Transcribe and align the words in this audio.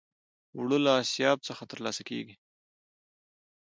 اوړه 0.55 0.77
له 0.85 0.91
آسیاب 1.01 1.37
څخه 1.47 1.63
ترلاسه 1.71 2.01
کېږي 2.09 2.35